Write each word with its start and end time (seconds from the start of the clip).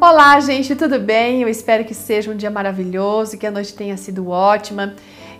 Olá, 0.00 0.38
gente, 0.38 0.76
tudo 0.76 0.96
bem? 1.00 1.42
Eu 1.42 1.48
espero 1.48 1.84
que 1.84 1.92
seja 1.92 2.30
um 2.30 2.36
dia 2.36 2.52
maravilhoso, 2.52 3.36
que 3.36 3.44
a 3.44 3.50
noite 3.50 3.74
tenha 3.74 3.96
sido 3.96 4.28
ótima. 4.28 4.94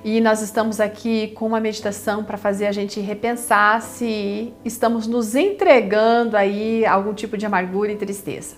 E 0.05 0.21
nós 0.21 0.43
estamos 0.43 0.81
aqui 0.81 1.29
com 1.29 1.47
uma 1.47 1.61
meditação 1.61 2.25
para 2.25 2.37
fazer 2.37 2.67
a 2.67 2.73
gente 2.73 2.99
repensar 2.99 3.81
se 3.81 4.53
estamos 4.65 5.07
nos 5.07 5.37
entregando 5.37 6.37
aí 6.37 6.85
a 6.85 6.93
algum 6.93 7.15
tipo 7.15 7.39
de 7.39 7.47
amargura 7.47 7.93
e 7.93 7.97
tristeza. 7.97 8.57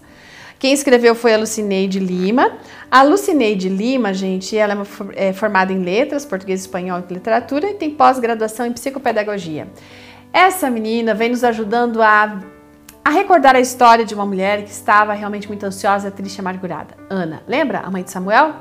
Quem 0.59 0.73
escreveu 0.73 1.15
foi 1.15 1.35
a 1.35 1.37
Lucineide 1.37 1.99
Lima. 1.99 2.57
A 2.91 3.03
Lucineide 3.03 3.69
Lima, 3.69 4.15
gente, 4.15 4.57
ela 4.57 4.87
é 5.15 5.35
formada 5.35 5.71
em 5.71 5.83
letras, 5.83 6.25
português, 6.25 6.61
espanhol 6.63 7.05
e 7.11 7.13
literatura 7.13 7.69
e 7.69 7.75
tem 7.75 7.91
pós-graduação 7.91 8.65
em 8.65 8.73
psicopedagogia. 8.73 9.69
Essa 10.33 10.71
menina 10.71 11.13
vem 11.13 11.29
nos 11.29 11.45
ajudando 11.45 12.01
a 12.01 12.41
a 13.05 13.11
recordar 13.11 13.57
a 13.57 13.61
história 13.61 14.05
de 14.05 14.15
uma 14.15 14.27
mulher 14.27 14.63
que 14.63 14.71
estava 14.71 15.13
realmente 15.13 15.49
muito 15.49 15.65
ansiosa, 15.65 16.11
triste 16.11 16.37
e 16.37 16.41
amargurada. 16.41 16.95
Ana, 17.09 17.43
lembra 17.47 17.81
a 17.81 17.91
mãe 17.91 18.03
de 18.03 18.11
Samuel? 18.11 18.55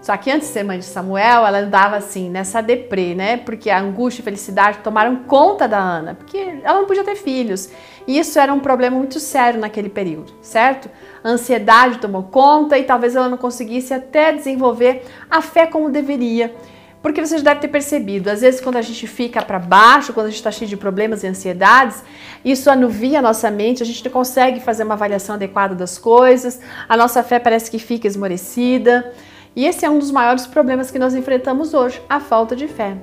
Só 0.00 0.16
que 0.16 0.32
antes 0.32 0.48
de 0.48 0.54
ser 0.54 0.64
mãe 0.64 0.80
de 0.80 0.84
Samuel, 0.84 1.46
ela 1.46 1.58
andava 1.60 1.94
assim, 1.96 2.28
nessa 2.28 2.60
deprê, 2.60 3.14
né? 3.14 3.36
Porque 3.36 3.70
a 3.70 3.78
angústia 3.78 4.20
e 4.20 4.24
felicidade 4.24 4.78
tomaram 4.78 5.14
conta 5.14 5.68
da 5.68 5.78
Ana, 5.78 6.14
porque 6.14 6.58
ela 6.64 6.80
não 6.80 6.86
podia 6.86 7.04
ter 7.04 7.14
filhos. 7.14 7.70
E 8.04 8.18
isso 8.18 8.36
era 8.40 8.52
um 8.52 8.58
problema 8.58 8.96
muito 8.96 9.20
sério 9.20 9.60
naquele 9.60 9.88
período, 9.88 10.32
certo? 10.42 10.90
A 11.22 11.28
ansiedade 11.28 11.98
tomou 11.98 12.24
conta 12.24 12.76
e 12.76 12.82
talvez 12.82 13.14
ela 13.14 13.28
não 13.28 13.36
conseguisse 13.36 13.94
até 13.94 14.32
desenvolver 14.32 15.04
a 15.30 15.40
fé 15.40 15.66
como 15.66 15.88
deveria. 15.88 16.52
Porque 17.02 17.20
você 17.20 17.36
já 17.38 17.44
deve 17.44 17.60
ter 17.60 17.68
percebido, 17.68 18.30
às 18.30 18.42
vezes 18.42 18.60
quando 18.60 18.76
a 18.76 18.82
gente 18.82 19.08
fica 19.08 19.42
para 19.42 19.58
baixo, 19.58 20.12
quando 20.12 20.26
a 20.26 20.28
gente 20.30 20.38
está 20.38 20.52
cheio 20.52 20.68
de 20.68 20.76
problemas 20.76 21.24
e 21.24 21.26
ansiedades, 21.26 22.02
isso 22.44 22.70
anuvia 22.70 23.18
a 23.18 23.22
nossa 23.22 23.50
mente, 23.50 23.82
a 23.82 23.86
gente 23.86 24.04
não 24.04 24.12
consegue 24.12 24.60
fazer 24.60 24.84
uma 24.84 24.94
avaliação 24.94 25.34
adequada 25.34 25.74
das 25.74 25.98
coisas, 25.98 26.60
a 26.88 26.96
nossa 26.96 27.22
fé 27.24 27.40
parece 27.40 27.70
que 27.70 27.78
fica 27.80 28.06
esmorecida. 28.06 29.12
E 29.54 29.66
esse 29.66 29.84
é 29.84 29.90
um 29.90 29.98
dos 29.98 30.10
maiores 30.10 30.46
problemas 30.46 30.90
que 30.90 30.98
nós 30.98 31.14
enfrentamos 31.14 31.74
hoje, 31.74 32.00
a 32.08 32.20
falta 32.20 32.54
de 32.54 32.68
fé. 32.68 32.96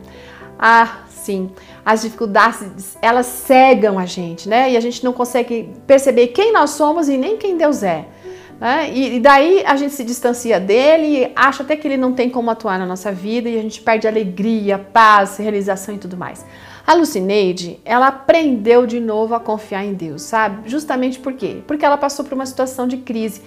Ah, 0.57 0.99
sim, 1.09 1.52
as 1.85 2.02
dificuldades, 2.02 2.97
elas 3.02 3.25
cegam 3.25 3.99
a 3.99 4.05
gente, 4.05 4.49
né? 4.49 4.71
E 4.71 4.77
a 4.77 4.79
gente 4.79 5.03
não 5.03 5.13
consegue 5.13 5.69
perceber 5.85 6.27
quem 6.27 6.52
nós 6.52 6.71
somos 6.71 7.07
e 7.07 7.17
nem 7.17 7.37
quem 7.37 7.57
Deus 7.57 7.83
é. 7.83 8.05
Né? 8.59 8.91
E, 8.93 9.19
daí 9.19 9.63
a 9.65 9.75
gente 9.75 9.93
se 9.93 10.03
distancia 10.03 10.59
dele, 10.59 11.31
acha 11.35 11.63
até 11.63 11.75
que 11.75 11.88
ele 11.88 11.97
não 11.97 12.11
tem 12.11 12.29
como 12.29 12.52
atuar 12.52 12.77
na 12.77 12.85
nossa 12.85 13.11
vida 13.11 13.47
e 13.47 13.57
a 13.57 13.61
gente 13.61 13.81
perde 13.81 14.07
alegria, 14.07 14.77
paz, 14.77 15.38
realização 15.38 15.95
e 15.95 15.97
tudo 15.97 16.17
mais. 16.17 16.45
A 16.85 16.93
Lucineide, 16.93 17.80
ela 17.85 18.07
aprendeu 18.07 18.85
de 18.85 18.99
novo 18.99 19.33
a 19.35 19.39
confiar 19.39 19.85
em 19.85 19.93
Deus, 19.93 20.23
sabe? 20.23 20.69
Justamente 20.69 21.19
por 21.19 21.33
quê? 21.33 21.61
Porque 21.65 21.85
ela 21.85 21.97
passou 21.97 22.25
por 22.25 22.33
uma 22.33 22.45
situação 22.45 22.87
de 22.87 22.97
crise. 22.97 23.41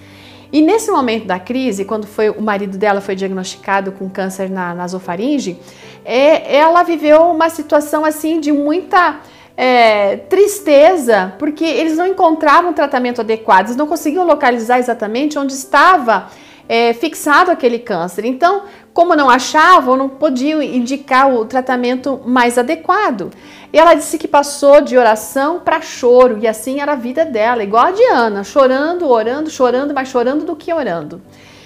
E 0.51 0.61
nesse 0.61 0.89
momento 0.91 1.25
da 1.25 1.39
crise, 1.39 1.83
quando 1.83 2.05
foi 2.07 2.29
o 2.29 2.41
marido 2.41 2.77
dela 2.77 3.01
foi 3.01 3.15
diagnosticado 3.15 3.91
com 3.91 4.09
câncer 4.09 4.49
na 4.49 4.73
nasofaringe, 4.73 5.57
é, 6.05 6.55
ela 6.55 6.83
viveu 6.83 7.21
uma 7.31 7.49
situação 7.49 8.05
assim 8.05 8.39
de 8.39 8.51
muita 8.51 9.19
é, 9.55 10.17
tristeza, 10.17 11.33
porque 11.37 11.63
eles 11.63 11.97
não 11.97 12.07
encontravam 12.07 12.73
tratamento 12.73 13.21
adequado, 13.21 13.67
eles 13.67 13.75
não 13.75 13.87
conseguiam 13.87 14.25
localizar 14.25 14.79
exatamente 14.79 15.37
onde 15.37 15.53
estava 15.53 16.29
é, 16.67 16.93
fixado 16.93 17.51
aquele 17.51 17.79
câncer. 17.79 18.25
Então, 18.25 18.63
como 18.93 19.15
não 19.15 19.29
achavam, 19.29 19.95
não 19.95 20.09
podiam 20.09 20.61
indicar 20.61 21.33
o 21.33 21.45
tratamento 21.45 22.21
mais 22.25 22.57
adequado. 22.57 23.31
E 23.71 23.77
ela 23.77 23.95
disse 23.95 24.17
que 24.17 24.27
passou 24.27 24.81
de 24.81 24.97
oração 24.97 25.59
para 25.59 25.81
choro, 25.81 26.37
e 26.39 26.47
assim 26.47 26.79
era 26.79 26.93
a 26.93 26.95
vida 26.95 27.25
dela, 27.25 27.63
igual 27.63 27.87
a 27.87 27.91
Diana, 27.91 28.43
chorando, 28.43 29.09
orando, 29.09 29.49
chorando, 29.49 29.93
mas 29.93 30.09
chorando 30.09 30.45
do 30.45 30.55
que 30.55 30.71
orando. 30.71 31.21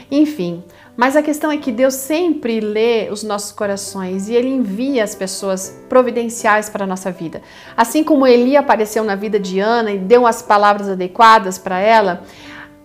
Enfim, 0.09 0.63
mas 0.95 1.16
a 1.16 1.22
questão 1.22 1.52
é 1.52 1.58
que 1.58 1.72
Deus 1.72 1.94
sempre 1.94 2.59
lê 2.59 3.09
os 3.11 3.23
nossos 3.23 3.52
corações 3.52 4.30
e 4.30 4.33
Ele 4.33 4.47
envia 4.47 5.03
as 5.03 5.13
pessoas 5.13 5.77
providenciais 5.89 6.69
para 6.69 6.85
a 6.85 6.88
nossa 6.88 7.12
vida. 7.12 7.41
Assim 7.75 8.03
como 8.03 8.25
Eli 8.25 8.56
apareceu 8.56 9.03
na 9.03 9.16
vida 9.16 9.40
de 9.40 9.59
Ana 9.59 9.91
e 9.91 9.97
deu 9.97 10.25
as 10.25 10.41
palavras 10.41 10.88
adequadas 10.88 11.57
para 11.57 11.78
ela, 11.79 12.23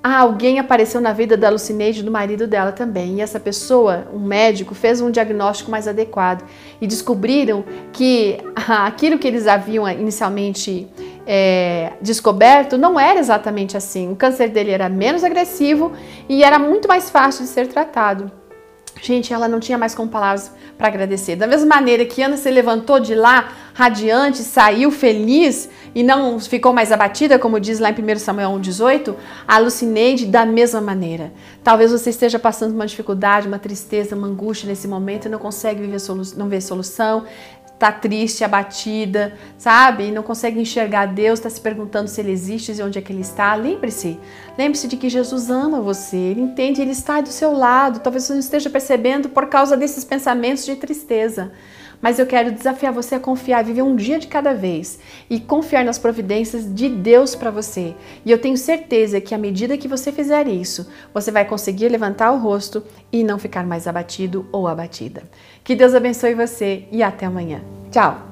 alguém 0.02 0.58
apareceu 0.58 1.00
na 1.00 1.12
vida 1.12 1.36
da 1.36 1.48
Lucineide, 1.48 2.02
do 2.02 2.10
marido 2.10 2.46
dela 2.48 2.72
também. 2.72 3.18
E 3.18 3.20
essa 3.20 3.38
pessoa, 3.38 4.08
um 4.12 4.18
médico, 4.18 4.74
fez 4.74 5.00
um 5.00 5.10
diagnóstico 5.10 5.70
mais 5.70 5.86
adequado 5.86 6.44
e 6.80 6.86
descobriram 6.86 7.64
que 7.92 8.38
aquilo 8.66 9.18
que 9.18 9.28
eles 9.28 9.46
haviam 9.46 9.88
inicialmente 9.88 10.88
é, 11.26 11.92
descoberto 12.00 12.76
não 12.76 12.98
era 12.98 13.18
exatamente 13.18 13.76
assim. 13.76 14.10
O 14.12 14.16
câncer 14.16 14.48
dele 14.48 14.70
era 14.70 14.88
menos 14.88 15.24
agressivo 15.24 15.92
e 16.28 16.42
era 16.42 16.58
muito 16.58 16.88
mais 16.88 17.10
fácil 17.10 17.44
de 17.44 17.50
ser 17.50 17.68
tratado. 17.68 18.30
Gente, 19.00 19.32
ela 19.32 19.48
não 19.48 19.58
tinha 19.58 19.76
mais 19.76 19.96
como 19.96 20.08
palavras 20.08 20.52
para 20.78 20.86
agradecer. 20.86 21.34
Da 21.34 21.46
mesma 21.46 21.66
maneira 21.66 22.04
que 22.04 22.22
Ana 22.22 22.36
se 22.36 22.48
levantou 22.50 23.00
de 23.00 23.16
lá 23.16 23.52
radiante, 23.74 24.38
saiu 24.38 24.92
feliz 24.92 25.68
e 25.94 26.04
não 26.04 26.38
ficou 26.38 26.72
mais 26.72 26.92
abatida, 26.92 27.38
como 27.38 27.58
diz 27.58 27.80
lá 27.80 27.90
em 27.90 27.94
1 27.94 28.18
Samuel 28.18 28.50
1,18, 28.50 29.14
a 29.48 29.58
Lucineide 29.58 30.26
da 30.26 30.46
mesma 30.46 30.80
maneira. 30.80 31.32
Talvez 31.64 31.90
você 31.90 32.10
esteja 32.10 32.38
passando 32.38 32.74
uma 32.74 32.86
dificuldade, 32.86 33.48
uma 33.48 33.58
tristeza, 33.58 34.14
uma 34.14 34.28
angústia 34.28 34.68
nesse 34.68 34.86
momento 34.86 35.26
e 35.26 35.28
não 35.28 35.38
consegue 35.38 35.80
viver 35.80 35.98
não 36.36 36.48
ver 36.48 36.60
solução, 36.60 37.24
tá 37.82 37.90
triste, 37.90 38.44
abatida, 38.44 39.36
sabe? 39.58 40.12
Não 40.12 40.22
consegue 40.22 40.60
enxergar 40.60 41.06
Deus, 41.06 41.40
está 41.40 41.50
se 41.50 41.60
perguntando 41.60 42.08
se 42.08 42.20
ele 42.20 42.30
existe 42.30 42.70
e 42.70 42.80
onde 42.80 42.96
é 42.96 43.02
que 43.02 43.12
ele 43.12 43.22
está. 43.22 43.56
Lembre-se, 43.56 44.20
lembre-se 44.56 44.86
de 44.86 44.96
que 44.96 45.08
Jesus 45.08 45.50
ama 45.50 45.80
você, 45.80 46.16
ele 46.16 46.42
entende, 46.42 46.80
ele 46.80 46.92
está 46.92 47.20
do 47.20 47.30
seu 47.30 47.52
lado. 47.52 47.98
Talvez 47.98 48.22
você 48.22 48.34
não 48.34 48.40
esteja 48.40 48.70
percebendo 48.70 49.30
por 49.30 49.48
causa 49.48 49.76
desses 49.76 50.04
pensamentos 50.04 50.64
de 50.64 50.76
tristeza. 50.76 51.50
Mas 52.00 52.18
eu 52.18 52.26
quero 52.26 52.50
desafiar 52.50 52.92
você 52.92 53.14
a 53.14 53.20
confiar, 53.20 53.62
viver 53.64 53.82
um 53.82 53.94
dia 53.94 54.18
de 54.18 54.26
cada 54.26 54.52
vez 54.52 54.98
e 55.30 55.38
confiar 55.38 55.84
nas 55.84 55.98
providências 55.98 56.72
de 56.74 56.88
Deus 56.88 57.36
para 57.36 57.50
você. 57.50 57.94
E 58.24 58.30
eu 58.30 58.40
tenho 58.40 58.56
certeza 58.56 59.20
que 59.20 59.34
à 59.34 59.38
medida 59.38 59.78
que 59.78 59.86
você 59.86 60.10
fizer 60.10 60.48
isso, 60.48 60.88
você 61.14 61.30
vai 61.30 61.44
conseguir 61.44 61.88
levantar 61.88 62.32
o 62.32 62.38
rosto 62.38 62.82
e 63.12 63.22
não 63.22 63.38
ficar 63.38 63.64
mais 63.64 63.86
abatido 63.86 64.44
ou 64.50 64.66
abatida. 64.66 65.22
Que 65.62 65.76
Deus 65.76 65.94
abençoe 65.94 66.34
você 66.34 66.86
e 66.90 67.04
até 67.04 67.24
amanhã. 67.24 67.62
Tchau! 67.92 68.31